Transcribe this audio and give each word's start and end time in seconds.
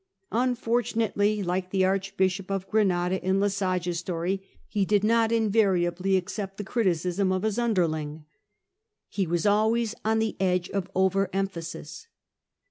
Unfortunately— 0.31 1.43
like 1.43 1.69
the 1.69 1.85
Archbishop 1.85 2.49
of 2.49 2.67
Granada 2.67 3.23
in 3.23 3.39
Lesage's 3.39 3.99
story— 3.99 4.41
^he 4.75 4.83
did 4.87 5.03
not 5.03 5.31
invariably 5.31 6.17
accept 6.17 6.57
the 6.57 6.63
criti 6.63 6.97
cism 7.05 7.31
of 7.31 7.43
his 7.43 7.59
underling. 7.59 8.25
He 9.09 9.27
was 9.27 9.45
always 9.45 9.93
on 10.03 10.17
the 10.17 10.35
edge 10.39 10.71
of 10.71 10.89
over 10.95 11.29
emphasis. 11.33 12.07